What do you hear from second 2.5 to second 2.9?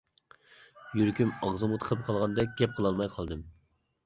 گەپ